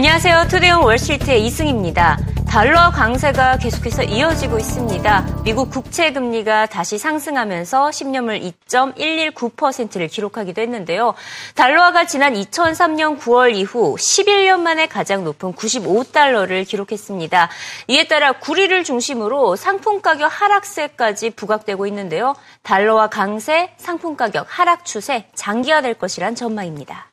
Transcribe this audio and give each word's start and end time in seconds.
안녕하세요. 0.00 0.48
투데이온 0.48 0.82
월스트리트의 0.84 1.44
이승입니다. 1.44 2.16
달러 2.48 2.90
강세가 2.90 3.58
계속해서 3.58 4.02
이어지고 4.04 4.58
있습니다. 4.58 5.42
미국 5.44 5.68
국채 5.68 6.14
금리가 6.14 6.64
다시 6.64 6.96
상승하면서 6.96 7.90
10년물 7.90 8.54
2.119%를 8.66 10.08
기록하기도 10.08 10.62
했는데요. 10.62 11.12
달러화가 11.54 12.06
지난 12.06 12.32
2003년 12.32 13.18
9월 13.18 13.54
이후 13.54 13.94
11년 13.96 14.60
만에 14.60 14.86
가장 14.86 15.22
높은 15.22 15.52
95달러를 15.52 16.66
기록했습니다. 16.66 17.50
이에 17.88 18.08
따라 18.08 18.32
구리를 18.32 18.82
중심으로 18.82 19.54
상품 19.56 20.00
가격 20.00 20.28
하락세까지 20.32 21.28
부각되고 21.36 21.86
있는데요. 21.88 22.34
달러화 22.62 23.08
강세, 23.08 23.74
상품 23.76 24.16
가격 24.16 24.46
하락 24.48 24.86
추세 24.86 25.26
장기화될 25.34 25.92
것이란 25.92 26.34
전망입니다. 26.36 27.09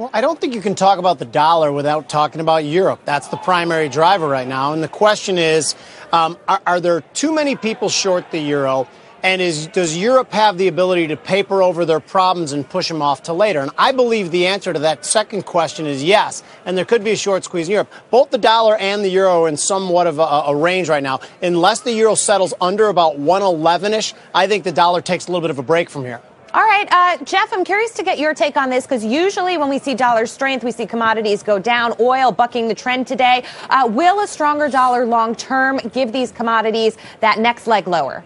Well, 0.00 0.08
I 0.14 0.22
don't 0.22 0.40
think 0.40 0.54
you 0.54 0.62
can 0.62 0.74
talk 0.74 0.98
about 0.98 1.18
the 1.18 1.26
dollar 1.26 1.70
without 1.70 2.08
talking 2.08 2.40
about 2.40 2.64
Europe. 2.64 3.00
That's 3.04 3.28
the 3.28 3.36
primary 3.36 3.90
driver 3.90 4.26
right 4.26 4.48
now. 4.48 4.72
And 4.72 4.82
the 4.82 4.88
question 4.88 5.36
is 5.36 5.74
um, 6.10 6.38
are, 6.48 6.62
are, 6.66 6.80
there 6.80 7.02
too 7.12 7.34
many 7.34 7.54
people 7.54 7.90
short 7.90 8.30
the 8.30 8.38
euro? 8.38 8.88
And 9.22 9.42
is, 9.42 9.66
does 9.66 9.98
Europe 9.98 10.32
have 10.32 10.56
the 10.56 10.68
ability 10.68 11.08
to 11.08 11.18
paper 11.18 11.62
over 11.62 11.84
their 11.84 12.00
problems 12.00 12.52
and 12.52 12.66
push 12.66 12.88
them 12.88 13.02
off 13.02 13.24
to 13.24 13.34
later? 13.34 13.60
And 13.60 13.72
I 13.76 13.92
believe 13.92 14.30
the 14.30 14.46
answer 14.46 14.72
to 14.72 14.78
that 14.78 15.04
second 15.04 15.44
question 15.44 15.84
is 15.84 16.02
yes. 16.02 16.42
And 16.64 16.78
there 16.78 16.86
could 16.86 17.04
be 17.04 17.10
a 17.10 17.16
short 17.16 17.44
squeeze 17.44 17.68
in 17.68 17.72
Europe. 17.72 17.92
Both 18.10 18.30
the 18.30 18.38
dollar 18.38 18.78
and 18.78 19.04
the 19.04 19.10
euro 19.10 19.44
are 19.44 19.48
in 19.48 19.58
somewhat 19.58 20.06
of 20.06 20.18
a, 20.18 20.22
a 20.22 20.56
range 20.56 20.88
right 20.88 21.02
now. 21.02 21.20
Unless 21.42 21.80
the 21.80 21.92
euro 21.92 22.14
settles 22.14 22.54
under 22.58 22.86
about 22.88 23.18
111 23.18 23.92
ish, 23.92 24.14
I 24.34 24.46
think 24.46 24.64
the 24.64 24.72
dollar 24.72 25.02
takes 25.02 25.26
a 25.26 25.30
little 25.30 25.42
bit 25.42 25.50
of 25.50 25.58
a 25.58 25.62
break 25.62 25.90
from 25.90 26.04
here. 26.04 26.22
All 26.52 26.64
right, 26.64 26.88
uh, 26.90 27.24
Jeff, 27.24 27.52
I'm 27.52 27.64
curious 27.64 27.92
to 27.92 28.02
get 28.02 28.18
your 28.18 28.34
take 28.34 28.56
on 28.56 28.70
this 28.70 28.84
because 28.84 29.04
usually 29.04 29.56
when 29.56 29.68
we 29.68 29.78
see 29.78 29.94
dollar 29.94 30.26
strength, 30.26 30.64
we 30.64 30.72
see 30.72 30.84
commodities 30.84 31.44
go 31.44 31.60
down, 31.60 31.94
oil 32.00 32.32
bucking 32.32 32.66
the 32.66 32.74
trend 32.74 33.06
today. 33.06 33.44
Uh, 33.68 33.86
will 33.88 34.18
a 34.18 34.26
stronger 34.26 34.68
dollar 34.68 35.06
long 35.06 35.36
term 35.36 35.78
give 35.92 36.10
these 36.10 36.32
commodities 36.32 36.96
that 37.20 37.38
next 37.38 37.68
leg 37.68 37.86
lower? 37.86 38.24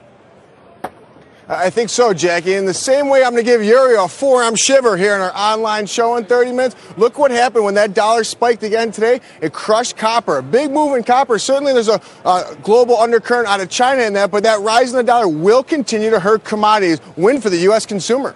I 1.47 1.69
think 1.69 1.91
so, 1.91 2.14
Jackie. 2.14 2.55
In 2.55 2.64
the 2.64 2.73
same 2.73 3.09
way, 3.11 3.23
I'm 3.23 3.33
going 3.33 3.45
to 3.45 3.50
give 3.50 3.62
Yuri 3.62 3.97
a 3.97 4.09
forearm 4.09 4.56
shiver 4.56 4.97
here 4.97 5.14
in 5.14 5.20
our 5.20 5.33
online 5.34 5.84
show 5.84 6.17
in 6.17 6.25
30 6.25 6.53
minutes. 6.53 6.77
Look 6.97 7.19
what 7.19 7.31
happened 7.31 7.64
when 7.64 7.75
that 7.75 7.92
dollar 7.92 8.25
spiked 8.25 8.62
again 8.62 8.91
today. 8.91 9.20
It 9.42 9.53
crushed 9.53 9.97
copper. 9.97 10.39
A 10.39 10.42
big 10.42 10.70
move 10.70 10.97
in 10.97 11.05
copper. 11.05 11.39
Certainly, 11.39 11.75
there's 11.75 11.89
a, 11.89 12.01
a 12.25 12.56
global 12.62 12.97
undercurrent 12.97 13.47
out 13.47 13.61
of 13.61 13.69
China 13.69 14.03
in 14.03 14.14
that, 14.14 14.31
but 14.31 14.42
that 14.45 14.61
rise 14.61 14.92
in 14.92 14.97
the 14.97 15.03
dollar 15.03 15.28
will 15.28 15.62
continue 15.62 16.09
to 16.09 16.19
hurt 16.19 16.45
commodities. 16.45 17.01
Win 17.17 17.42
for 17.42 17.51
the 17.51 17.58
U.S. 17.58 17.84
consumer. 17.84 18.34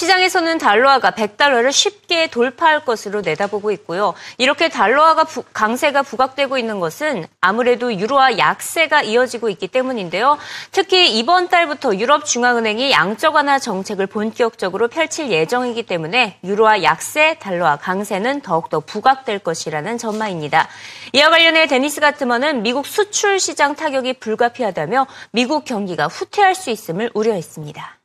시장에서는 0.00 0.56
달러화가 0.56 1.10
100달러를 1.10 1.72
쉽게 1.72 2.28
돌파할 2.28 2.86
것으로 2.86 3.20
내다보고 3.20 3.70
있고요. 3.72 4.14
이렇게 4.38 4.70
달러화가 4.70 5.24
부, 5.24 5.42
강세가 5.52 6.02
부각되고 6.02 6.56
있는 6.56 6.80
것은 6.80 7.26
아무래도 7.42 7.94
유로화 7.94 8.38
약세가 8.38 9.02
이어지고 9.02 9.50
있기 9.50 9.68
때문인데요. 9.68 10.38
특히 10.72 11.18
이번 11.18 11.48
달부터 11.48 11.96
유럽 11.96 12.24
중앙은행이 12.24 12.92
양적 12.92 13.34
완화 13.34 13.58
정책을 13.58 14.06
본격적으로 14.06 14.88
펼칠 14.88 15.30
예정이기 15.30 15.82
때문에 15.82 16.38
유로화 16.44 16.82
약세, 16.82 17.36
달러화 17.38 17.76
강세는 17.76 18.40
더욱더 18.40 18.80
부각될 18.80 19.40
것이라는 19.40 19.98
전망입니다. 19.98 20.68
이와 21.12 21.28
관련해 21.28 21.66
데니스 21.66 22.00
가트먼은 22.00 22.62
미국 22.62 22.86
수출 22.86 23.38
시장 23.38 23.74
타격이 23.74 24.14
불가피하다며 24.14 25.06
미국 25.32 25.66
경기가 25.66 26.06
후퇴할 26.06 26.54
수 26.54 26.70
있음을 26.70 27.10
우려했습니다. 27.12 27.99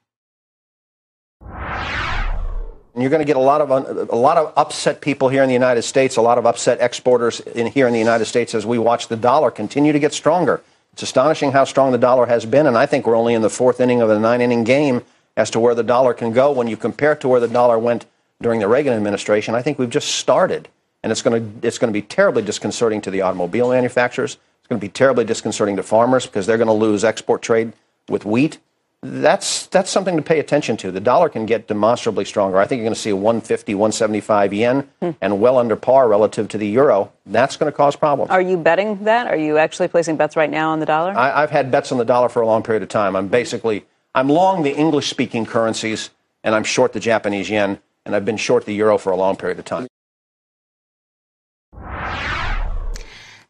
And 2.95 3.03
you're 3.03 3.09
going 3.09 3.19
to 3.19 3.25
get 3.25 3.35
a 3.35 3.39
lot 3.39 3.59
of 3.59 3.69
a 4.09 4.15
lot 4.15 4.37
of 4.37 4.53
upset 4.55 5.01
people 5.01 5.27
here 5.27 5.43
in 5.43 5.49
the 5.49 5.53
United 5.53 5.81
States, 5.81 6.15
a 6.15 6.21
lot 6.21 6.37
of 6.37 6.45
upset 6.45 6.79
exporters 6.79 7.41
in 7.41 7.67
here 7.67 7.87
in 7.87 7.93
the 7.93 7.99
United 7.99 8.23
States 8.23 8.55
as 8.55 8.65
we 8.65 8.79
watch 8.79 9.09
the 9.09 9.17
dollar 9.17 9.51
continue 9.51 9.91
to 9.91 9.99
get 9.99 10.13
stronger. 10.13 10.61
It's 10.93 11.03
astonishing 11.03 11.51
how 11.51 11.65
strong 11.65 11.91
the 11.91 11.97
dollar 11.97 12.25
has 12.27 12.45
been, 12.45 12.65
and 12.67 12.77
I 12.77 12.85
think 12.85 13.05
we're 13.05 13.17
only 13.17 13.33
in 13.33 13.41
the 13.41 13.49
fourth 13.49 13.81
inning 13.81 14.01
of 14.01 14.09
a 14.09 14.17
nine-inning 14.17 14.63
game 14.63 15.03
as 15.35 15.49
to 15.49 15.59
where 15.59 15.75
the 15.75 15.83
dollar 15.83 16.13
can 16.13 16.31
go. 16.31 16.53
When 16.53 16.67
you 16.67 16.77
compare 16.77 17.11
it 17.11 17.19
to 17.19 17.27
where 17.27 17.41
the 17.41 17.49
dollar 17.49 17.77
went 17.77 18.05
during 18.41 18.61
the 18.61 18.67
Reagan 18.69 18.93
administration, 18.93 19.55
I 19.55 19.61
think 19.61 19.77
we've 19.77 19.89
just 19.89 20.15
started, 20.15 20.69
and 21.03 21.11
it's 21.11 21.21
going 21.21 21.61
to 21.61 21.67
it's 21.67 21.77
going 21.77 21.91
to 21.91 21.99
be 21.99 22.01
terribly 22.01 22.43
disconcerting 22.43 23.01
to 23.01 23.11
the 23.11 23.19
automobile 23.19 23.71
manufacturers. 23.71 24.37
It's 24.59 24.69
going 24.69 24.79
to 24.79 24.87
be 24.87 24.91
terribly 24.91 25.25
disconcerting 25.25 25.75
to 25.75 25.83
farmers 25.83 26.27
because 26.27 26.45
they're 26.45 26.57
going 26.57 26.67
to 26.67 26.73
lose 26.73 27.03
export 27.03 27.41
trade 27.41 27.73
with 28.07 28.23
wheat 28.23 28.57
that's 29.04 29.66
that's 29.68 29.90
something 29.90 30.16
to 30.16 30.22
pay 30.22 30.38
attention 30.40 30.76
to. 30.78 30.90
The 30.90 31.00
dollar 31.00 31.30
can 31.30 31.46
get 31.46 31.66
demonstrably 31.66 32.26
stronger. 32.26 32.58
I 32.58 32.66
think 32.66 32.80
you're 32.80 32.86
going 32.86 32.94
to 32.94 33.00
see 33.00 33.10
a 33.10 33.16
150, 33.16 33.74
175 33.74 34.52
yen, 34.52 34.88
hmm. 35.00 35.10
and 35.22 35.40
well 35.40 35.56
under 35.56 35.74
par 35.74 36.06
relative 36.06 36.48
to 36.48 36.58
the 36.58 36.68
euro. 36.68 37.10
That's 37.24 37.56
going 37.56 37.72
to 37.72 37.76
cause 37.76 37.96
problems. 37.96 38.30
Are 38.30 38.42
you 38.42 38.58
betting 38.58 39.04
that? 39.04 39.26
Are 39.26 39.36
you 39.36 39.56
actually 39.56 39.88
placing 39.88 40.16
bets 40.16 40.36
right 40.36 40.50
now 40.50 40.70
on 40.70 40.80
the 40.80 40.86
dollar? 40.86 41.16
I, 41.16 41.42
I've 41.42 41.50
had 41.50 41.70
bets 41.70 41.92
on 41.92 41.98
the 41.98 42.04
dollar 42.04 42.28
for 42.28 42.42
a 42.42 42.46
long 42.46 42.62
period 42.62 42.82
of 42.82 42.90
time. 42.90 43.16
I'm 43.16 43.28
basically 43.28 43.86
I'm 44.14 44.28
long 44.28 44.64
the 44.64 44.74
English-speaking 44.76 45.46
currencies, 45.46 46.10
and 46.44 46.54
I'm 46.54 46.64
short 46.64 46.92
the 46.92 47.00
Japanese 47.00 47.48
yen, 47.48 47.78
and 48.04 48.14
I've 48.14 48.26
been 48.26 48.36
short 48.36 48.66
the 48.66 48.74
euro 48.74 48.98
for 48.98 49.12
a 49.12 49.16
long 49.16 49.36
period 49.36 49.58
of 49.58 49.64
time. 49.64 49.86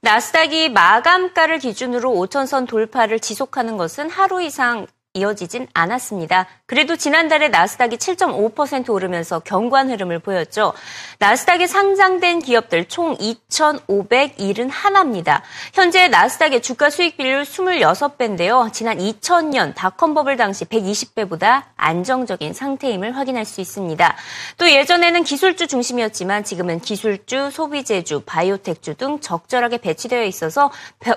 나스닥이 0.03 0.71
마감가를 0.71 1.59
기준으로 1.59 2.11
5천선 2.11 2.67
돌파를 2.67 3.21
지속하는 3.21 3.77
것은 3.77 4.09
하루 4.09 4.41
이상 4.41 4.87
이어지진 5.16 5.68
않았습니다. 5.74 6.46
그래도 6.68 6.96
지난달에 6.96 7.48
나스닥이 7.48 7.98
7.5% 7.98 8.90
오르면서 8.90 9.40
견고한 9.40 9.90
흐름을 9.90 10.20
보였죠. 10.20 10.74
나스닥에 11.20 11.68
상장된 11.68 12.40
기업들 12.40 12.86
총 12.86 13.16
2,571입니다. 13.18 15.42
현재 15.74 16.08
나스닥의 16.08 16.62
주가 16.62 16.90
수익 16.90 17.18
비율 17.18 17.44
26배인데요. 17.44 18.72
지난 18.74 18.98
2000년 18.98 19.74
닷컴 19.76 20.14
버블 20.14 20.38
당시 20.38 20.66
120배보다 20.66 21.64
안정적인 21.78 22.54
상태임을 22.54 23.16
확인할 23.16 23.46
수 23.46 23.62
있습니다. 23.62 24.16
또 24.58 24.70
예전에는 24.70 25.24
기술주 25.24 25.68
중심이었지만 25.68 26.44
지금은 26.44 26.82
기술주, 26.82 27.52
소비재주, 27.52 28.24
바이오텍주 28.26 28.96
등 28.96 29.22
적절하게 29.22 29.78
배치되어 29.78 30.24
있어서 30.24 30.72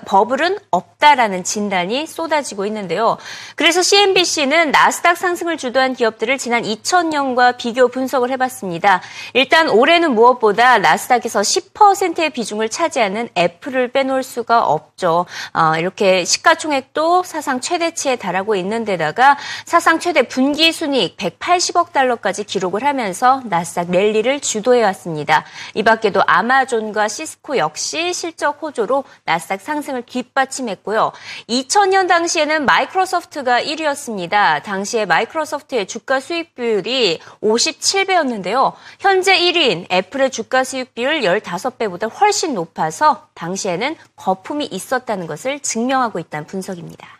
버블은 0.05 0.59
없다라는 0.71 1.43
진단이 1.43 2.07
쏟아지고 2.07 2.65
있는데요. 2.67 3.17
그래서 3.55 3.81
CNBC는 3.89 4.69
나스닥 4.69 5.17
상승을 5.17 5.57
주도한 5.57 5.95
기업들을 5.95 6.37
지난 6.37 6.61
2000년과 6.61 7.57
비교 7.57 7.87
분석을 7.87 8.29
해봤습니다. 8.29 9.01
일단 9.33 9.67
올해는 9.67 10.13
무엇보다 10.13 10.77
나스닥에서 10.77 11.41
10%의 11.41 12.29
비중을 12.29 12.69
차지하는 12.69 13.29
애플을 13.35 13.87
빼놓을 13.87 14.21
수가 14.21 14.63
없죠. 14.63 15.25
어, 15.53 15.75
이렇게 15.79 16.23
시가총액도 16.23 17.23
사상 17.23 17.61
최대치에 17.61 18.17
달하고 18.17 18.55
있는 18.55 18.85
데다가 18.85 19.39
사상 19.65 19.99
최대 19.99 20.21
분기 20.21 20.71
순이익 20.71 21.17
180억 21.17 21.91
달러까지 21.91 22.43
기록을 22.43 22.83
하면서 22.83 23.41
나스닥 23.45 23.89
랠리를 23.89 24.39
주도해왔습니다. 24.41 25.45
이 25.73 25.81
밖에도 25.81 26.21
아마존과 26.27 27.07
시스코 27.07 27.57
역시 27.57 28.13
실적 28.13 28.61
호조로 28.61 29.03
나스닥 29.23 29.61
상승을 29.61 30.03
뒷받침했고요. 30.03 31.11
2000년 31.49 32.07
당시에는 32.07 32.67
마이크로소프트가 32.67 33.63
1위 33.63 33.78
1위였습니다. 33.79 34.61
당시에 34.63 35.05
마이크로소프트의 35.05 35.87
주가 35.87 36.19
수익 36.19 36.55
비율이 36.55 37.19
57배였는데요. 37.41 38.73
현재 38.99 39.39
1위인 39.39 39.91
애플의 39.91 40.31
주가 40.31 40.63
수익 40.63 40.93
비율 40.93 41.21
15배보다 41.21 42.11
훨씬 42.19 42.53
높아서 42.53 43.27
당시에는 43.33 43.95
거품이 44.15 44.65
있었다는 44.65 45.27
것을 45.27 45.59
증명하고 45.59 46.19
있다는 46.19 46.47
분석입니다. 46.47 47.18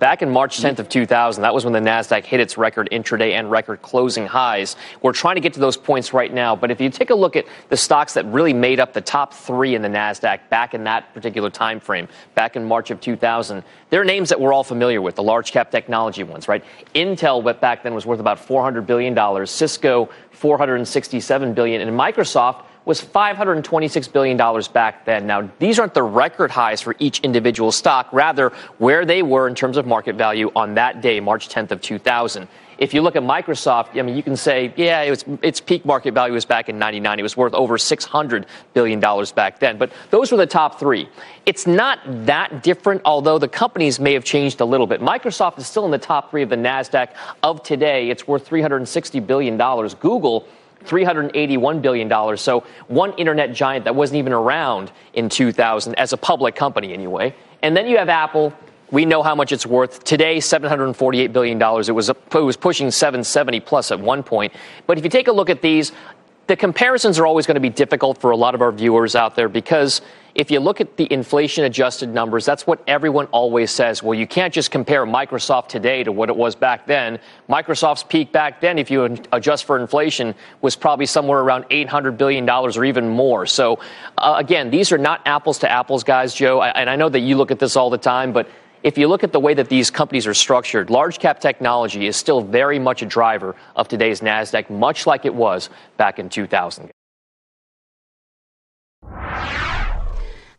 Back 0.00 0.22
in 0.22 0.30
March 0.30 0.56
mm-hmm. 0.56 0.68
10th 0.68 0.78
of 0.78 0.88
2000, 0.88 1.42
that 1.42 1.52
was 1.52 1.64
when 1.66 1.74
the 1.74 1.78
Nasdaq 1.78 2.24
hit 2.24 2.40
its 2.40 2.56
record 2.56 2.88
intraday 2.90 3.32
and 3.32 3.50
record 3.50 3.82
closing 3.82 4.26
highs. 4.26 4.74
We're 5.02 5.12
trying 5.12 5.34
to 5.34 5.42
get 5.42 5.52
to 5.54 5.60
those 5.60 5.76
points 5.76 6.14
right 6.14 6.32
now, 6.32 6.56
but 6.56 6.70
if 6.70 6.80
you 6.80 6.88
take 6.88 7.10
a 7.10 7.14
look 7.14 7.36
at 7.36 7.44
the 7.68 7.76
stocks 7.76 8.14
that 8.14 8.24
really 8.24 8.54
made 8.54 8.80
up 8.80 8.94
the 8.94 9.02
top 9.02 9.34
3 9.34 9.74
in 9.74 9.82
the 9.82 9.88
Nasdaq 9.88 10.48
back 10.48 10.72
in 10.72 10.84
that 10.84 11.12
particular 11.12 11.50
time 11.50 11.80
frame, 11.80 12.08
back 12.34 12.56
in 12.56 12.64
March 12.64 12.90
of 12.90 12.98
2000, 13.02 13.62
there 13.90 14.00
are 14.00 14.04
names 14.04 14.30
that 14.30 14.40
we're 14.40 14.54
all 14.54 14.64
familiar 14.64 15.02
with, 15.02 15.16
the 15.16 15.22
large 15.22 15.52
cap 15.52 15.70
technology 15.70 16.22
ones, 16.22 16.48
right? 16.48 16.64
Intel 16.94 17.60
back 17.60 17.82
then 17.82 17.92
was 17.94 18.06
worth 18.06 18.20
about 18.20 18.40
400 18.40 18.86
billion 18.86 19.12
dollars, 19.12 19.50
Cisco 19.50 20.08
467 20.30 21.52
billion, 21.52 21.86
and 21.86 21.90
Microsoft 21.90 22.64
was 22.90 23.00
$526 23.00 24.12
billion 24.12 24.36
back 24.72 25.04
then. 25.04 25.24
Now, 25.24 25.48
these 25.60 25.78
aren't 25.78 25.94
the 25.94 26.02
record 26.02 26.50
highs 26.50 26.80
for 26.80 26.96
each 26.98 27.20
individual 27.20 27.70
stock, 27.70 28.08
rather, 28.12 28.48
where 28.78 29.04
they 29.04 29.22
were 29.22 29.46
in 29.46 29.54
terms 29.54 29.76
of 29.76 29.86
market 29.86 30.16
value 30.16 30.50
on 30.56 30.74
that 30.74 31.00
day, 31.00 31.20
March 31.20 31.48
10th 31.48 31.70
of 31.70 31.80
2000. 31.80 32.48
If 32.78 32.92
you 32.92 33.02
look 33.02 33.14
at 33.14 33.22
Microsoft, 33.22 33.96
I 33.96 34.02
mean, 34.02 34.16
you 34.16 34.24
can 34.24 34.34
say, 34.34 34.74
yeah, 34.76 35.02
it 35.02 35.10
was, 35.10 35.24
its 35.40 35.60
peak 35.60 35.84
market 35.84 36.14
value 36.14 36.34
was 36.34 36.44
back 36.44 36.68
in 36.68 36.80
99. 36.80 37.20
It 37.20 37.22
was 37.22 37.36
worth 37.36 37.54
over 37.54 37.78
$600 37.78 38.46
billion 38.74 38.98
back 39.36 39.60
then. 39.60 39.78
But 39.78 39.92
those 40.10 40.32
were 40.32 40.38
the 40.38 40.46
top 40.46 40.80
three. 40.80 41.08
It's 41.46 41.68
not 41.68 42.00
that 42.26 42.64
different, 42.64 43.02
although 43.04 43.38
the 43.38 43.46
companies 43.46 44.00
may 44.00 44.14
have 44.14 44.24
changed 44.24 44.60
a 44.60 44.64
little 44.64 44.88
bit. 44.88 45.00
Microsoft 45.00 45.58
is 45.58 45.68
still 45.68 45.84
in 45.84 45.92
the 45.92 45.98
top 45.98 46.32
three 46.32 46.42
of 46.42 46.48
the 46.48 46.56
NASDAQ 46.56 47.10
of 47.44 47.62
today. 47.62 48.10
It's 48.10 48.26
worth 48.26 48.48
$360 48.48 49.24
billion. 49.24 49.56
Google, 50.00 50.48
$381 50.84 51.82
billion. 51.82 52.36
So 52.36 52.64
one 52.88 53.12
internet 53.14 53.52
giant 53.52 53.84
that 53.84 53.94
wasn't 53.94 54.18
even 54.18 54.32
around 54.32 54.92
in 55.14 55.28
2000 55.28 55.94
as 55.94 56.12
a 56.12 56.16
public 56.16 56.54
company 56.54 56.92
anyway. 56.92 57.34
And 57.62 57.76
then 57.76 57.86
you 57.86 57.98
have 57.98 58.08
Apple, 58.08 58.54
we 58.90 59.04
know 59.04 59.22
how 59.22 59.34
much 59.34 59.52
it's 59.52 59.66
worth. 59.66 60.02
Today, 60.04 60.38
$748 60.38 61.32
billion. 61.32 61.60
It 61.60 61.94
was, 61.94 62.08
it 62.08 62.32
was 62.32 62.56
pushing 62.56 62.90
770 62.90 63.60
plus 63.60 63.92
at 63.92 64.00
one 64.00 64.22
point. 64.22 64.52
But 64.86 64.98
if 64.98 65.04
you 65.04 65.10
take 65.10 65.28
a 65.28 65.32
look 65.32 65.50
at 65.50 65.62
these, 65.62 65.92
the 66.50 66.56
comparisons 66.56 67.20
are 67.20 67.26
always 67.26 67.46
going 67.46 67.54
to 67.54 67.60
be 67.60 67.70
difficult 67.70 68.18
for 68.18 68.32
a 68.32 68.36
lot 68.36 68.56
of 68.56 68.60
our 68.60 68.72
viewers 68.72 69.14
out 69.14 69.36
there 69.36 69.48
because 69.48 70.02
if 70.34 70.50
you 70.50 70.58
look 70.58 70.80
at 70.80 70.96
the 70.96 71.06
inflation 71.12 71.62
adjusted 71.64 72.08
numbers, 72.08 72.44
that's 72.44 72.66
what 72.66 72.82
everyone 72.88 73.26
always 73.26 73.70
says. 73.70 74.02
Well, 74.02 74.18
you 74.18 74.26
can't 74.26 74.52
just 74.52 74.72
compare 74.72 75.06
Microsoft 75.06 75.68
today 75.68 76.02
to 76.02 76.10
what 76.10 76.28
it 76.28 76.34
was 76.34 76.56
back 76.56 76.88
then. 76.88 77.20
Microsoft's 77.48 78.02
peak 78.02 78.32
back 78.32 78.60
then, 78.60 78.78
if 78.78 78.90
you 78.90 79.16
adjust 79.30 79.64
for 79.64 79.78
inflation, 79.78 80.34
was 80.60 80.74
probably 80.74 81.06
somewhere 81.06 81.38
around 81.38 81.66
$800 81.66 82.16
billion 82.16 82.50
or 82.50 82.84
even 82.84 83.08
more. 83.08 83.46
So, 83.46 83.78
uh, 84.18 84.34
again, 84.36 84.70
these 84.70 84.90
are 84.90 84.98
not 84.98 85.20
apples 85.26 85.60
to 85.60 85.70
apples, 85.70 86.02
guys, 86.02 86.34
Joe. 86.34 86.62
and 86.62 86.90
I 86.90 86.96
know 86.96 87.08
that 87.08 87.20
you 87.20 87.36
look 87.36 87.52
at 87.52 87.60
this 87.60 87.76
all 87.76 87.90
the 87.90 87.98
time, 87.98 88.32
but 88.32 88.48
if 88.83 88.97
you 88.97 89.07
look 89.07 89.23
at 89.23 89.31
the 89.31 89.39
way 89.39 89.53
that 89.55 89.69
these 89.69 89.89
companies 89.89 90.27
are 90.27 90.33
structured, 90.33 90.89
large 90.89 91.17
cap 91.19 91.39
technology 91.39 92.05
is 92.05 92.15
still 92.15 92.41
very 92.41 92.77
much 92.77 93.01
a 93.01 93.05
driver 93.05 93.55
of 93.75 93.87
today's 93.87 94.21
NASDAQ, 94.21 94.69
much 94.69 95.07
like 95.07 95.25
it 95.25 95.33
was 95.33 95.69
back 95.97 96.19
in 96.19 96.29
2000. 96.29 96.91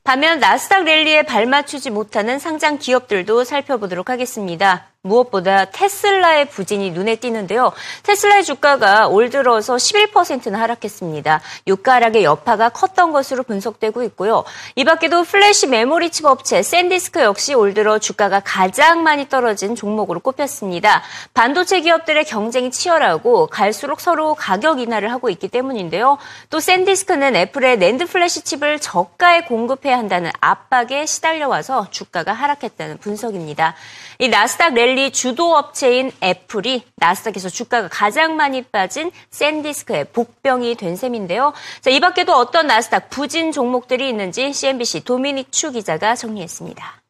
반면 0.02 0.38
나스닥 0.38 0.84
랠리에 0.84 1.24
발맞추지 1.24 1.90
못하는 1.90 2.38
상장 2.38 2.78
기업들도 2.78 3.42
살펴보도록 3.42 4.08
하겠습니다. 4.08 4.86
무엇보다 5.03 5.65
테슬라의 5.65 6.49
부진이 6.49 6.91
눈에 6.91 7.15
띄는데요. 7.15 7.71
테슬라의 8.03 8.43
주가가 8.43 9.07
올 9.07 9.31
들어서 9.31 9.75
11%나 9.75 10.59
하락했습니다. 10.59 11.41
유가 11.65 11.93
하락의 11.95 12.23
여파가 12.23 12.69
컸던 12.69 13.11
것으로 13.11 13.41
분석되고 13.41 14.03
있고요. 14.03 14.43
이 14.75 14.83
밖에도 14.83 15.23
플래시 15.23 15.67
메모리 15.67 16.11
칩 16.11 16.25
업체 16.25 16.61
샌디스크 16.61 17.19
역시 17.21 17.55
올 17.55 17.73
들어 17.73 17.97
주가가 17.97 18.41
가장 18.41 19.01
많이 19.01 19.27
떨어진 19.27 19.75
종목으로 19.75 20.19
꼽혔습니다. 20.19 21.01
반도체 21.33 21.81
기업들의 21.81 22.23
경쟁이 22.25 22.69
치열하고 22.69 23.47
갈수록 23.47 24.01
서로 24.01 24.35
가격 24.35 24.79
인하를 24.79 25.11
하고 25.11 25.31
있기 25.31 25.47
때문인데요. 25.47 26.19
또 26.51 26.59
샌디스크는 26.59 27.35
애플의 27.35 27.79
낸드 27.79 28.05
플래시 28.05 28.41
칩을 28.43 28.79
저가에 28.79 29.45
공급해야 29.45 29.97
한다는 29.97 30.29
압박에 30.41 31.07
시달려와서 31.07 31.87
주가가 31.89 32.33
하락했다는 32.33 32.99
분석입니다. 32.99 33.73
이 34.19 34.29
나스닥 34.29 34.73
랠리 34.91 35.11
주도 35.11 35.55
업체인 35.55 36.11
애플이 36.21 36.83
나스닥에서 36.97 37.49
주가가 37.49 37.87
가장 37.89 38.35
많이 38.35 38.61
빠진 38.61 39.11
샌디스크의 39.29 40.05
복병이 40.11 40.75
된 40.75 40.95
셈인데요. 40.95 41.53
자, 41.79 41.89
이 41.89 41.99
밖에도 41.99 42.33
어떤 42.33 42.67
나스닥 42.67 43.09
부진 43.09 43.51
종목들이 43.51 44.09
있는지 44.09 44.51
CNBC 44.51 45.05
도미닉 45.05 45.51
추 45.51 45.71
기자가 45.71 46.15
정리했습니다. 46.15 47.00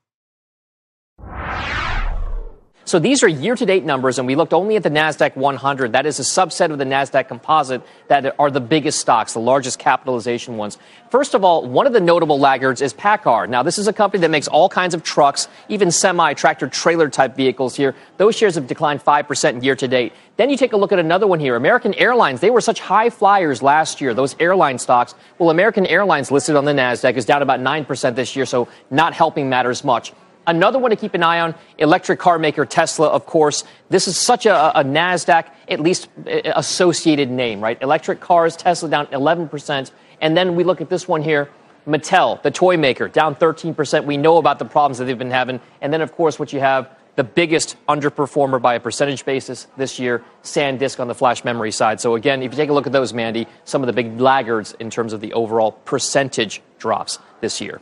So 2.91 2.99
these 2.99 3.23
are 3.23 3.27
year 3.29 3.55
to 3.55 3.65
date 3.65 3.85
numbers, 3.85 4.19
and 4.19 4.27
we 4.27 4.35
looked 4.35 4.51
only 4.51 4.75
at 4.75 4.83
the 4.83 4.89
NASDAQ 4.89 5.37
100. 5.37 5.93
That 5.93 6.05
is 6.05 6.19
a 6.19 6.23
subset 6.23 6.73
of 6.73 6.77
the 6.77 6.83
NASDAQ 6.83 7.29
composite 7.29 7.83
that 8.09 8.35
are 8.37 8.51
the 8.51 8.59
biggest 8.59 8.99
stocks, 8.99 9.31
the 9.31 9.39
largest 9.39 9.79
capitalization 9.79 10.57
ones. 10.57 10.77
First 11.09 11.33
of 11.33 11.45
all, 11.45 11.65
one 11.65 11.87
of 11.87 11.93
the 11.93 12.01
notable 12.01 12.37
laggards 12.37 12.81
is 12.81 12.93
PACCAR. 12.93 13.47
Now, 13.47 13.63
this 13.63 13.77
is 13.77 13.87
a 13.87 13.93
company 13.93 14.19
that 14.19 14.29
makes 14.29 14.49
all 14.49 14.67
kinds 14.67 14.93
of 14.93 15.03
trucks, 15.03 15.47
even 15.69 15.89
semi 15.89 16.33
tractor 16.33 16.67
trailer 16.67 17.07
type 17.07 17.33
vehicles 17.33 17.77
here. 17.77 17.95
Those 18.17 18.35
shares 18.35 18.55
have 18.55 18.67
declined 18.67 19.01
5% 19.01 19.63
year 19.63 19.77
to 19.77 19.87
date. 19.87 20.11
Then 20.35 20.49
you 20.49 20.57
take 20.57 20.73
a 20.73 20.77
look 20.77 20.91
at 20.91 20.99
another 20.99 21.27
one 21.27 21.39
here. 21.39 21.55
American 21.55 21.93
Airlines, 21.93 22.41
they 22.41 22.49
were 22.49 22.59
such 22.59 22.81
high 22.81 23.09
flyers 23.09 23.63
last 23.63 24.01
year, 24.01 24.13
those 24.13 24.35
airline 24.37 24.79
stocks. 24.79 25.15
Well, 25.39 25.49
American 25.49 25.85
Airlines 25.85 26.29
listed 26.29 26.57
on 26.57 26.65
the 26.65 26.73
NASDAQ 26.73 27.15
is 27.15 27.23
down 27.23 27.41
about 27.41 27.61
9% 27.61 28.15
this 28.15 28.35
year, 28.35 28.45
so 28.45 28.67
not 28.89 29.13
helping 29.13 29.49
matters 29.49 29.85
much. 29.85 30.11
Another 30.51 30.79
one 30.79 30.89
to 30.91 30.97
keep 30.97 31.13
an 31.13 31.23
eye 31.23 31.39
on, 31.39 31.55
electric 31.77 32.19
car 32.19 32.37
maker 32.37 32.65
Tesla, 32.65 33.07
of 33.07 33.25
course. 33.25 33.63
This 33.89 34.09
is 34.09 34.17
such 34.17 34.45
a, 34.45 34.77
a 34.77 34.83
NASDAQ, 34.83 35.45
at 35.69 35.79
least 35.79 36.09
uh, 36.27 36.41
associated 36.55 37.31
name, 37.31 37.61
right? 37.61 37.81
Electric 37.81 38.19
cars, 38.19 38.57
Tesla 38.57 38.89
down 38.89 39.07
11%. 39.07 39.91
And 40.19 40.35
then 40.35 40.55
we 40.55 40.65
look 40.65 40.81
at 40.81 40.89
this 40.89 41.07
one 41.07 41.21
here, 41.21 41.49
Mattel, 41.87 42.43
the 42.43 42.51
toy 42.51 42.75
maker, 42.75 43.07
down 43.07 43.35
13%. 43.35 44.03
We 44.03 44.17
know 44.17 44.37
about 44.39 44.59
the 44.59 44.65
problems 44.65 44.97
that 44.97 45.05
they've 45.05 45.17
been 45.17 45.31
having. 45.31 45.61
And 45.79 45.93
then, 45.93 46.01
of 46.01 46.11
course, 46.11 46.37
what 46.37 46.51
you 46.51 46.59
have, 46.59 46.89
the 47.15 47.23
biggest 47.23 47.77
underperformer 47.87 48.61
by 48.61 48.73
a 48.73 48.79
percentage 48.81 49.23
basis 49.23 49.67
this 49.77 49.99
year, 49.99 50.21
SanDisk 50.43 50.99
on 50.99 51.07
the 51.07 51.15
flash 51.15 51.45
memory 51.45 51.71
side. 51.71 52.01
So 52.01 52.15
again, 52.15 52.43
if 52.43 52.51
you 52.51 52.57
take 52.57 52.69
a 52.69 52.73
look 52.73 52.87
at 52.87 52.93
those, 52.93 53.13
Mandy, 53.13 53.47
some 53.63 53.81
of 53.83 53.87
the 53.87 53.93
big 53.93 54.19
laggards 54.19 54.73
in 54.81 54.89
terms 54.89 55.13
of 55.13 55.21
the 55.21 55.31
overall 55.31 55.71
percentage 55.71 56.61
drops 56.77 57.19
this 57.39 57.61
year. 57.61 57.81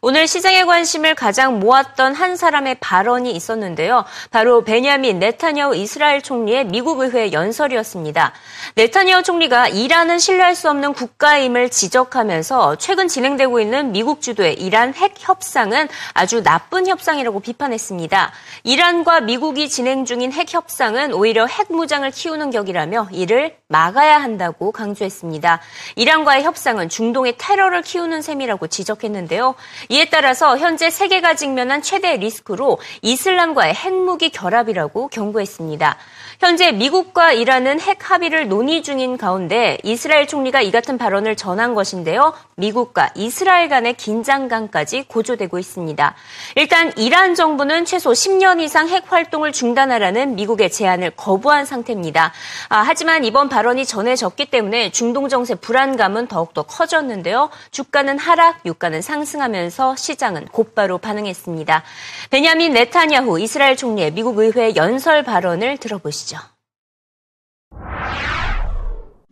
오늘 0.00 0.28
시장의 0.28 0.64
관심을 0.64 1.16
가장 1.16 1.58
모았던 1.58 2.14
한 2.14 2.36
사람의 2.36 2.76
발언이 2.78 3.32
있었는데요. 3.32 4.04
바로 4.30 4.62
베냐민 4.62 5.18
네타냐후 5.18 5.74
이스라엘 5.74 6.22
총리의 6.22 6.66
미국 6.66 7.00
의회 7.00 7.32
연설이었습니다. 7.32 8.32
네타냐후 8.76 9.24
총리가 9.24 9.66
이란은 9.66 10.20
신뢰할 10.20 10.54
수 10.54 10.70
없는 10.70 10.92
국가임을 10.92 11.70
지적하면서 11.70 12.76
최근 12.76 13.08
진행되고 13.08 13.58
있는 13.58 13.90
미국 13.90 14.20
주도의 14.20 14.54
이란 14.54 14.94
핵 14.94 15.14
협상은 15.18 15.88
아주 16.14 16.44
나쁜 16.44 16.86
협상이라고 16.86 17.40
비판했습니다. 17.40 18.32
이란과 18.62 19.22
미국이 19.22 19.68
진행 19.68 20.04
중인 20.04 20.32
핵 20.32 20.54
협상은 20.54 21.12
오히려 21.12 21.46
핵 21.46 21.72
무장을 21.72 22.08
키우는 22.08 22.50
격이라며 22.52 23.08
이를 23.10 23.56
막아야 23.66 24.22
한다고 24.22 24.70
강조했습니다. 24.70 25.60
이란과의 25.96 26.44
협상은 26.44 26.88
중동의 26.88 27.34
테러를 27.36 27.82
키우는 27.82 28.22
셈이라고 28.22 28.68
지적했는데요. 28.68 29.56
이에 29.90 30.04
따라서 30.06 30.58
현재 30.58 30.90
세계가 30.90 31.34
직면한 31.34 31.80
최대 31.82 32.16
리스크로 32.16 32.78
이슬람과의 33.02 33.74
핵무기 33.74 34.30
결합이라고 34.30 35.08
경고했습니다. 35.08 35.96
현재 36.38 36.70
미국과 36.70 37.32
이란은 37.32 37.80
핵 37.80 38.12
합의를 38.12 38.46
논의 38.46 38.84
중인 38.84 39.16
가운데 39.16 39.76
이스라엘 39.82 40.28
총리가 40.28 40.60
이 40.60 40.70
같은 40.70 40.96
발언을 40.96 41.34
전한 41.34 41.74
것인데요. 41.74 42.32
미국과 42.54 43.10
이스라엘 43.16 43.68
간의 43.68 43.94
긴장감까지 43.94 45.06
고조되고 45.08 45.58
있습니다. 45.58 46.14
일단 46.54 46.92
이란 46.96 47.34
정부는 47.34 47.84
최소 47.86 48.12
10년 48.12 48.60
이상 48.60 48.88
핵 48.88 49.10
활동을 49.12 49.50
중단하라는 49.50 50.36
미국의 50.36 50.70
제안을 50.70 51.10
거부한 51.16 51.64
상태입니다. 51.64 52.32
아, 52.68 52.84
하지만 52.86 53.24
이번 53.24 53.48
발언이 53.48 53.84
전해졌기 53.84 54.46
때문에 54.46 54.92
중동 54.92 55.28
정세 55.28 55.56
불안감은 55.56 56.28
더욱더 56.28 56.62
커졌는데요. 56.62 57.50
주가는 57.72 58.16
하락, 58.16 58.60
유가는 58.64 59.02
상승하면서 59.02 59.96
시장은 59.96 60.46
곧바로 60.52 60.98
반응했습니다. 60.98 61.82
베냐민 62.30 62.74
네타냐후 62.74 63.40
이스라엘 63.40 63.76
총리의 63.76 64.12
미국 64.12 64.38
의회 64.38 64.76
연설 64.76 65.24
발언을 65.24 65.78
들어보시죠. 65.78 66.27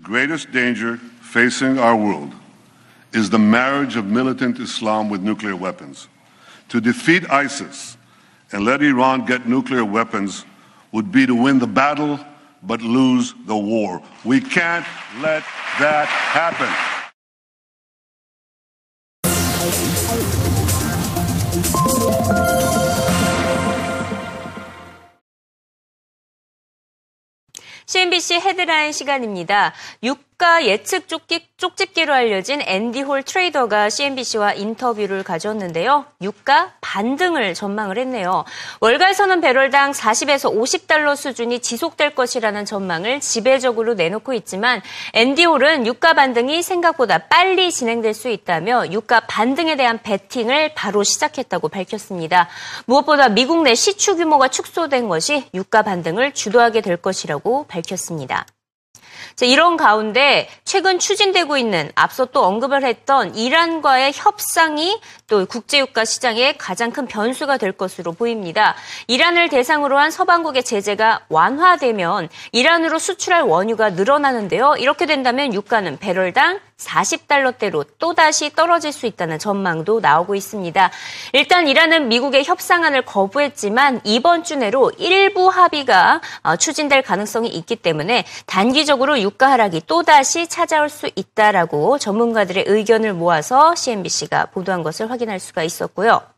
Greatest 0.06 0.52
danger 0.52 0.98
facing 1.20 1.80
our 1.80 1.96
world 1.96 2.32
is 3.12 3.28
the 3.28 3.40
marriage 3.40 3.96
of 3.96 4.04
militant 4.04 4.56
Islam 4.60 5.10
with 5.10 5.20
nuclear 5.20 5.56
weapons. 5.56 6.06
To 6.68 6.80
defeat 6.80 7.28
ISIS 7.28 7.96
and 8.52 8.64
let 8.64 8.82
Iran 8.82 9.24
get 9.24 9.48
nuclear 9.48 9.84
weapons 9.84 10.44
would 10.92 11.10
be 11.10 11.26
to 11.26 11.34
win 11.34 11.58
the 11.58 11.66
battle 11.66 12.20
but 12.62 12.82
lose 12.82 13.34
the 13.46 13.56
war. 13.56 14.00
We 14.24 14.40
can't 14.40 14.86
let 15.20 15.42
that 15.80 16.06
happen. 16.06 16.95
CNBC 27.86 28.34
헤드라인 28.40 28.92
시간입니다. 28.92 29.72
유가 30.38 30.66
예측 30.66 31.08
쪽집기로 31.56 32.12
알려진 32.12 32.60
앤디 32.60 33.00
홀 33.00 33.22
트레이더가 33.22 33.88
CNBC와 33.88 34.52
인터뷰를 34.52 35.22
가졌는데요. 35.22 36.04
유가 36.20 36.74
반등을 36.82 37.54
전망을 37.54 37.96
했네요. 37.96 38.44
월가에서는 38.80 39.40
배럴당 39.40 39.92
40에서 39.92 40.54
50달러 40.54 41.16
수준이 41.16 41.60
지속될 41.60 42.14
것이라는 42.14 42.66
전망을 42.66 43.20
지배적으로 43.20 43.94
내놓고 43.94 44.34
있지만 44.34 44.82
앤디 45.14 45.46
홀은 45.46 45.86
유가 45.86 46.12
반등이 46.12 46.62
생각보다 46.62 47.28
빨리 47.28 47.72
진행될 47.72 48.12
수 48.12 48.28
있다며 48.28 48.90
유가 48.92 49.20
반등에 49.20 49.76
대한 49.76 50.02
베팅을 50.02 50.74
바로 50.74 51.02
시작했다고 51.02 51.70
밝혔습니다. 51.70 52.50
무엇보다 52.84 53.30
미국 53.30 53.62
내 53.62 53.74
시추 53.74 54.16
규모가 54.16 54.48
축소된 54.48 55.08
것이 55.08 55.48
유가 55.54 55.80
반등을 55.80 56.34
주도하게 56.34 56.82
될 56.82 56.98
것이라고 56.98 57.64
밝혔습니다. 57.68 58.44
이런 59.44 59.76
가운데 59.76 60.48
최근 60.64 60.98
추진되고 60.98 61.58
있는 61.58 61.92
앞서 61.94 62.24
또 62.24 62.42
언급을 62.44 62.84
했던 62.84 63.34
이란과의 63.34 64.12
협상이 64.14 64.98
또 65.26 65.44
국제유가 65.44 66.06
시장의 66.06 66.56
가장 66.56 66.90
큰 66.90 67.06
변수가 67.06 67.58
될 67.58 67.72
것으로 67.72 68.12
보입니다. 68.12 68.74
이란을 69.08 69.50
대상으로 69.50 69.98
한 69.98 70.10
서방국의 70.10 70.64
제재가 70.64 71.26
완화되면 71.28 72.30
이란으로 72.52 72.98
수출할 72.98 73.42
원유가 73.42 73.90
늘어나는데요. 73.90 74.76
이렇게 74.78 75.04
된다면 75.04 75.52
유가는 75.52 75.98
배럴당 75.98 76.60
40달러대로 76.78 77.86
또다시 77.98 78.50
떨어질 78.50 78.92
수 78.92 79.06
있다는 79.06 79.38
전망도 79.38 80.00
나오고 80.00 80.34
있습니다. 80.34 80.90
일단 81.32 81.68
이란은 81.68 82.08
미국의 82.08 82.44
협상안을 82.44 83.02
거부했지만 83.02 84.00
이번 84.04 84.44
주 84.44 84.56
내로 84.56 84.92
일부 84.98 85.48
합의가 85.48 86.20
어, 86.42 86.56
추진될 86.56 87.02
가능성이 87.02 87.48
있기 87.48 87.76
때문에 87.76 88.24
단기적으로 88.46 89.20
유가 89.20 89.50
하락이 89.50 89.82
또다시 89.86 90.46
찾아올 90.48 90.88
수 90.88 91.08
있다라고 91.14 91.98
전문가들의 91.98 92.64
의견을 92.66 93.14
모아서 93.14 93.74
CNBC가 93.74 94.46
보도한 94.46 94.82
것을 94.82 95.10
확인할 95.10 95.40
수가 95.40 95.62
있었고요. 95.62 96.35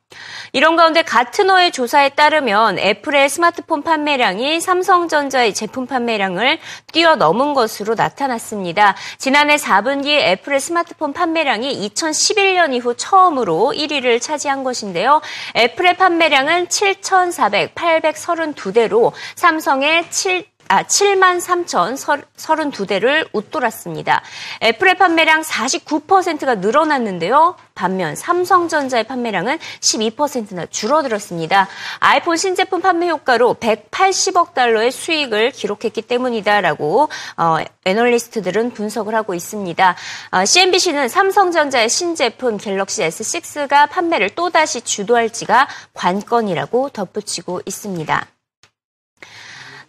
이런 0.53 0.77
가운데 0.77 1.03
가트너의 1.03 1.73
조사에 1.73 2.11
따르면 2.11 2.79
애플의 2.79 3.29
스마트폰 3.29 3.83
판매량이 3.83 4.61
삼성전자의 4.61 5.55
제품 5.55 5.87
판매량을 5.87 6.59
뛰어넘은 6.93 7.55
것으로 7.55 7.95
나타났습니다. 7.95 8.97
지난해 9.19 9.57
4분기 9.57 10.09
애플의 10.09 10.61
스마트폰 10.61 11.13
판매량이 11.13 11.89
2011년 11.91 12.73
이후 12.75 12.95
처음으로 12.97 13.73
1위를 13.75 14.21
차지한 14.21 14.65
것인데요. 14.65 15.21
애플의 15.57 15.97
판매량은 15.97 16.69
7,400, 16.69 17.75
832대로 17.75 19.13
삼성의 19.37 20.11
7 20.11 20.47
아, 20.69 20.83
7만 20.83 21.41
3,032대를 21.41 23.29
웃돌았습니다. 23.33 24.23
애플의 24.63 24.97
판매량 24.97 25.41
49%가 25.41 26.57
늘어났는데요. 26.57 27.57
반면 27.75 28.15
삼성전자의 28.15 29.05
판매량은 29.05 29.59
12%나 29.81 30.67
줄어들었습니다. 30.67 31.69
아이폰 32.01 32.37
신제품 32.37 32.83
판매 32.83 33.09
효과로 33.09 33.55
180억 33.55 34.53
달러의 34.53 34.93
수익을 34.93 35.53
기록했기 35.53 36.03
때문이다라고 36.03 37.09
어, 37.37 37.57
애널리스트들은 37.85 38.73
분석을 38.73 39.15
하고 39.15 39.35
있습니다. 39.35 39.97
어, 40.33 40.45
CNBC는 40.45 41.09
삼성전자의 41.09 41.89
신제품 41.89 42.59
갤럭시 42.59 43.03
S6가 43.03 43.89
판매를 43.89 44.31
또다시 44.31 44.83
주도할지가 44.83 45.69
관건이라고 45.95 46.91
덧붙이고 46.91 47.63
있습니다. 47.65 48.27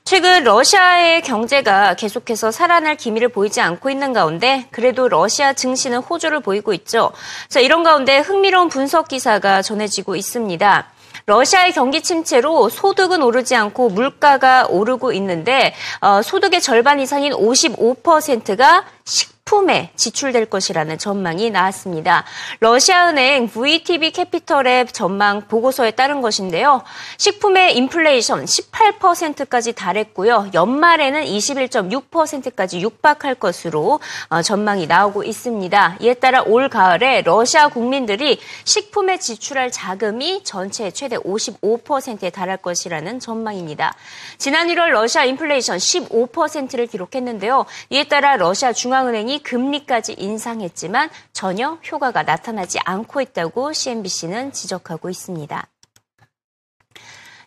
최근 0.10 0.44
러시아의 0.44 1.22
경제가 1.22 1.94
계속해서 1.94 2.50
살아날 2.50 2.96
기미를 2.96 3.30
보이지 3.30 3.62
않고 3.62 3.92
있는 3.92 4.12
가운데 4.12 4.66
그래도 4.72 5.08
러시아 5.08 5.54
증시는 5.54 6.00
호조를 6.00 6.40
보이고 6.40 6.74
있죠. 6.74 7.12
자, 7.48 7.60
이런 7.60 7.84
가운데 7.84 8.18
흥미로운 8.18 8.70
분석 8.70 9.08
기사가 9.08 9.62
전해지고 9.62 10.16
있습니다. 10.16 10.88
러시아의 11.28 11.74
경기 11.74 12.02
침체로 12.02 12.70
소득은 12.70 13.22
오르지 13.22 13.56
않고 13.56 13.90
물가가 13.90 14.66
오르고 14.68 15.12
있는데 15.14 15.76
어, 16.02 16.24
소득의 16.24 16.60
절반 16.60 17.00
이상인 17.00 17.32
55%가 17.34 18.86
식 19.06 19.39
식품에 19.50 19.90
지출될 19.96 20.46
것이라는 20.46 21.00
전망이 21.00 21.50
나왔습니다. 21.50 22.24
러시아은행 22.60 23.48
VTB 23.48 24.12
캐피털의 24.12 24.88
전망 24.88 25.42
보고서에 25.48 25.92
따른 25.92 26.22
것인데요. 26.22 26.84
식품의 27.18 27.76
인플레이션 27.78 28.46
18%까지 28.46 29.74
달했고요. 29.74 30.52
연말에는 30.54 31.24
21.6%까지 31.24 32.82
육박할 32.82 33.36
것으로 33.36 34.00
어, 34.30 34.42
전망이 34.44 34.86
나오고 34.86 35.24
있습니다. 35.24 35.98
이에 36.00 36.14
따라 36.14 36.44
올 36.44 36.70
가을에 36.70 37.24
러시아 37.24 37.70
국민들이 37.70 38.40
식품에 38.66 39.18
지출할 39.18 39.72
자금이 39.72 40.44
전체의 40.44 40.92
최대 40.94 41.18
55%에 41.18 42.30
달할 42.30 42.58
것이라는 42.58 43.20
전망입니다. 43.20 43.96
지난 44.38 44.68
1월 44.68 44.90
러시아 44.90 45.26
인플레이션 45.26 45.78
15%를 45.78 46.86
기록했는데요. 46.86 47.66
이에 47.90 48.04
따라 48.04 48.38
러시아 48.38 48.74
중앙은행이 48.74 49.39
금리까지 49.40 50.14
인상했지만 50.14 51.10
전혀 51.34 51.78
효과가 51.92 52.24
나타나지 52.24 52.80
않고 52.86 53.22
있다고 53.22 53.74
CNBC는 53.74 54.52
지적하고 54.52 55.10
있습니다. 55.10 55.68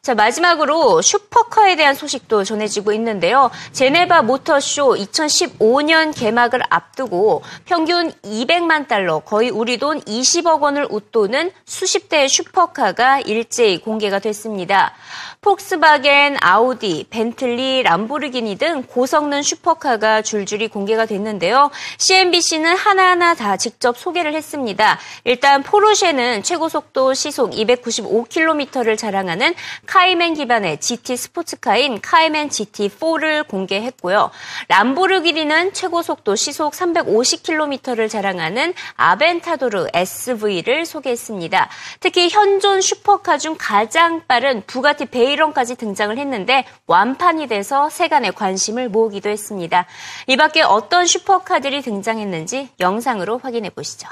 자, 0.05 0.17
마지막으로 0.17 1.01
슈퍼카에 1.01 1.77
대한 1.77 1.95
소식도 1.95 2.43
전해지고 2.43 2.93
있는데요. 2.95 3.53
제네바 3.71 4.23
모터쇼 4.23 4.97
2015년 4.97 6.13
개막을 6.13 6.61
앞두고 6.71 7.45
평균 7.67 8.11
200만 8.25 8.89
달러, 8.89 9.21
거의 9.21 9.51
우리 9.51 9.79
돈 9.79 10.01
20억 10.01 10.61
원을 10.61 10.89
웃도는 10.91 11.53
수십 11.65 12.09
대의 12.09 12.29
슈퍼카가 12.29 13.21
일제히 13.21 13.81
공개가 13.81 14.19
됐습니다. 14.19 14.93
폭스바겐, 15.41 16.37
아우디, 16.41 17.07
벤틀리, 17.11 17.83
람보르기니 17.83 18.57
등 18.59 18.85
고성능 18.85 19.43
슈퍼카가 19.43 20.23
줄줄이 20.23 20.69
공개가 20.69 21.05
됐는데요. 21.05 21.71
CNBC는 21.99 22.77
하나하나 22.77 23.35
다 23.35 23.57
직접 23.57 23.99
소개를 23.99 24.35
했습니다. 24.35 24.99
일단 25.25 25.65
포르쉐는 25.65 26.45
최고 26.45 26.69
속도 26.69 27.13
시속 27.15 27.51
295km를 27.53 28.97
자랑하는 28.97 29.55
카이맨 29.93 30.35
기반의 30.35 30.81
GT 30.81 31.17
스포츠카인 31.19 32.01
카이맨 32.01 32.49
GT4를 32.49 33.47
공개했고요. 33.47 34.31
람보르기니는 34.69 35.75
최고 35.75 36.01
속도 36.01 36.35
시속 36.35 36.73
350km를 36.73 38.09
자랑하는 38.09 38.73
아벤타도르 38.97 39.89
SV를 39.93 40.87
소개했습니다. 40.87 41.69
특히 42.01 42.31
현존 42.31 42.81
슈퍼카 42.81 43.37
중 43.37 43.57
가장 43.59 44.23
빠른 44.27 44.63
부가티 44.67 45.07
베이 45.07 45.33
베이런까지 45.33 45.77
등장을 45.77 46.17
했는데 46.17 46.65
완판이 46.87 47.47
돼서 47.47 47.89
세간의 47.89 48.33
관심을 48.33 48.89
모으기도 48.89 49.29
했습니다. 49.31 49.87
이 50.27 50.37
밖에 50.37 50.63
어떤 50.63 51.07
슈퍼카들이 51.07 51.83
등장했는지 51.83 52.71
영상으로 52.81 53.39
확인해 53.39 53.71
보시죠. 53.71 54.09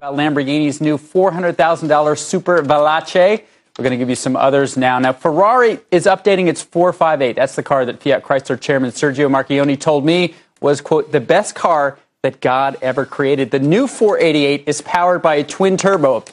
Lamborghini's 0.00 0.80
new 0.80 0.96
$400,000 0.96 2.18
Super 2.18 2.62
Veloce. 2.62 3.42
We're 3.76 3.82
going 3.82 3.90
to 3.90 3.96
give 3.96 4.08
you 4.08 4.16
some 4.16 4.36
others 4.36 4.76
now. 4.76 4.98
Now, 4.98 5.12
Ferrari 5.12 5.80
is 5.90 6.06
updating 6.06 6.48
its 6.48 6.62
458. 6.62 7.36
That's 7.36 7.56
the 7.56 7.62
car 7.62 7.84
that 7.84 8.02
Fiat 8.02 8.22
Chrysler 8.22 8.60
chairman 8.60 8.90
Sergio 8.90 9.28
Marchionne 9.30 9.78
told 9.78 10.04
me 10.04 10.34
was, 10.60 10.80
quote, 10.80 11.12
the 11.12 11.20
best 11.20 11.54
car 11.54 11.98
that 12.22 12.40
God 12.40 12.76
ever 12.82 13.04
created. 13.04 13.50
The 13.50 13.60
new 13.60 13.86
488 13.86 14.64
is 14.66 14.82
powered 14.82 15.22
by 15.22 15.36
a 15.36 15.44
twin 15.44 15.76
turbo. 15.76 16.24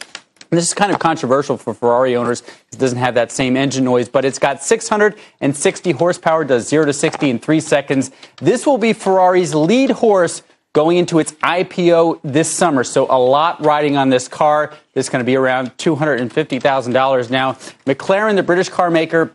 And 0.51 0.57
this 0.60 0.67
is 0.67 0.74
kind 0.74 0.91
of 0.91 1.00
controversial 1.00 1.57
for 1.57 1.74
Ferrari 1.74 2.15
owners. 2.15 2.41
It 2.72 2.79
doesn't 2.79 2.98
have 2.98 3.15
that 3.15 3.31
same 3.31 3.57
engine 3.57 3.84
noise, 3.84 4.10
but 4.10 4.25
it's 4.25 4.39
got 4.39 4.63
660 4.63 5.91
horsepower, 5.91 6.45
does 6.45 6.67
0 6.67 6.86
to 6.86 6.93
60 6.93 7.29
in 7.29 7.39
3 7.39 7.60
seconds. 7.60 8.12
This 8.38 8.65
will 8.65 8.77
be 8.77 8.93
Ferrari's 8.93 9.53
lead 9.53 9.91
horse 9.91 10.43
going 10.75 10.98
into 10.98 11.20
its 11.20 11.32
IPO 11.32 12.20
this 12.22 12.51
summer. 12.51 12.84
So 12.84 13.08
a 13.10 13.17
lot 13.17 13.65
riding 13.65 13.96
on 13.96 14.10
this 14.10 14.27
car. 14.27 14.74
This 14.94 15.05
is 15.05 15.10
going 15.10 15.24
to 15.24 15.25
be 15.25 15.38
around 15.38 15.75
$250,000 15.77 17.29
now. 17.29 17.53
McLaren, 17.86 18.36
the 18.36 18.44
British 18.44 18.67
car 18.67 18.91
maker, 18.91 19.34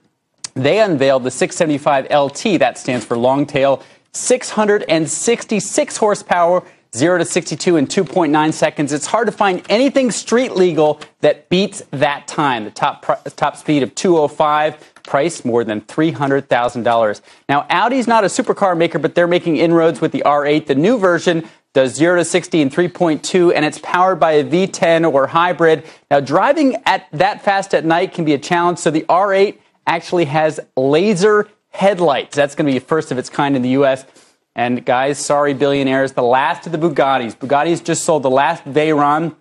they 0.53 0.81
unveiled 0.81 1.25
the 1.25 1.31
675 1.31 2.11
LT. 2.11 2.61
That 2.61 2.77
stands 2.77 3.07
for 3.07 3.17
long 3.17 3.47
tail. 3.47 3.83
666 4.13 5.97
horsepower 5.97 6.63
0 6.95 7.19
to 7.19 7.25
62 7.25 7.77
in 7.77 7.87
2.9 7.87 8.53
seconds. 8.53 8.93
It's 8.93 9.07
hard 9.07 9.27
to 9.27 9.33
find 9.33 9.63
anything 9.71 10.11
street 10.11 10.53
legal 10.53 11.01
that 11.21 11.49
beats 11.49 11.83
that 11.93 12.27
time. 12.27 12.65
The 12.65 12.71
top, 12.71 13.07
top 13.37 13.57
speed 13.57 13.83
of 13.83 13.95
205, 13.95 15.00
price 15.11 15.45
more 15.45 15.65
than 15.65 15.81
$300,000. 15.81 17.21
Now, 17.49 17.67
Audi's 17.69 18.07
not 18.07 18.23
a 18.23 18.29
supercar 18.29 18.79
maker, 18.79 19.01
but 19.01 19.17
they're 19.17 19.27
making 19.27 19.57
inroads 19.57 20.01
with 20.01 20.13
the 20.13 20.23
R8. 20.25 20.67
The 20.67 20.77
new 20.77 20.99
version 20.99 21.49
does 21.73 21.97
0 21.97 22.17
to 22.19 22.25
60 22.25 22.61
in 22.61 22.71
3.2, 22.71 23.53
and 23.53 23.65
it's 23.65 23.81
powered 23.81 24.21
by 24.21 24.33
a 24.33 24.45
V10 24.45 25.13
or 25.13 25.27
hybrid. 25.27 25.85
Now, 26.13 26.21
driving 26.21 26.77
at 26.87 27.09
that 27.11 27.43
fast 27.43 27.75
at 27.75 27.85
night 27.85 28.15
can 28.15 28.25
be 28.25 28.35
a 28.35 28.39
challenge, 28.39 28.79
so 28.79 28.93
the 28.93 29.05
R8 29.09 29.59
actually 29.85 30.27
has 30.27 30.61
laser 30.77 31.49
headlights. 31.71 32.37
That's 32.37 32.55
going 32.55 32.67
to 32.67 32.73
be 32.73 32.79
first 32.79 33.11
of 33.11 33.19
its 33.19 33.29
kind 33.29 33.57
in 33.57 33.63
the 33.63 33.71
U.S. 33.71 34.07
And 34.55 34.87
guys, 34.87 35.19
sorry, 35.19 35.55
billionaires, 35.55 36.13
the 36.13 36.23
last 36.23 36.67
of 36.67 36.73
the 36.73 36.79
Bugattis. 36.79 37.37
Bugatti's 37.37 37.81
just 37.81 38.05
sold 38.05 38.23
the 38.23 38.31
last 38.31 38.65
Veyron. 38.65 39.35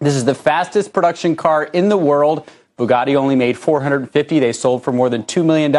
This 0.00 0.16
is 0.16 0.26
the 0.26 0.34
fastest 0.34 0.92
production 0.92 1.34
car 1.34 1.64
in 1.64 1.88
the 1.88 1.96
world. 1.96 2.46
Bugatti 2.78 3.14
only 3.14 3.36
made 3.36 3.56
450. 3.56 4.38
They 4.38 4.52
sold 4.52 4.82
for 4.82 4.92
more 4.92 5.08
than 5.08 5.22
$2 5.22 5.44
million 5.44 5.74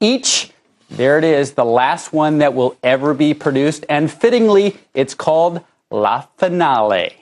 each. 0.00 0.50
There 0.90 1.18
it 1.18 1.24
is, 1.24 1.52
the 1.52 1.64
last 1.64 2.12
one 2.12 2.38
that 2.38 2.54
will 2.54 2.76
ever 2.82 3.14
be 3.14 3.32
produced. 3.32 3.86
And 3.88 4.10
fittingly, 4.10 4.76
it's 4.92 5.14
called 5.14 5.62
La 5.90 6.26
Finale. 6.36 7.14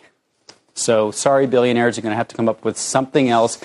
So 0.75 1.11
sorry, 1.11 1.47
billionaires, 1.47 1.97
you're 1.97 2.03
going 2.03 2.13
to 2.13 2.17
have 2.17 2.29
to 2.29 2.37
come 2.37 2.49
up 2.49 2.65
with 2.65 2.77
something 2.77 3.29
else. 3.29 3.61